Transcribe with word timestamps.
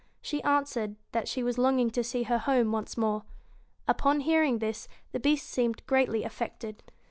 She 0.19 0.41
answered, 0.41 0.95
that 1.11 1.27
she 1.27 1.43
was 1.43 1.59
longing 1.59 1.91
to 1.91 2.03
see 2.03 2.23
her 2.23 2.39
home 2.39 2.71
once 2.71 2.97
more. 2.97 3.21
Upon 3.87 4.21
hearing 4.21 4.57
this, 4.57 4.87
the 5.11 5.19
Beast 5.19 5.47
seemed 5.47 5.85
greatly 5.85 6.23
affected. 6.23 6.81